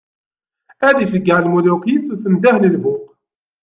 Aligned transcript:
Ad 0.87 0.97
iceggeɛ 1.03 1.37
lmuluk-is 1.45 2.05
s 2.21 2.23
undah 2.27 2.57
n 2.59 2.63
lbuq. 2.75 3.03